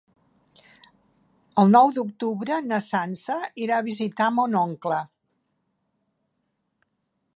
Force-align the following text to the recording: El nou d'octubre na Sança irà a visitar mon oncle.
El 1.63 1.67
nou 1.73 1.91
d'octubre 1.97 2.57
na 2.69 2.79
Sança 2.85 3.37
irà 3.67 3.77
a 3.81 3.85
visitar 3.91 4.31
mon 4.39 4.59
oncle. 4.65 4.99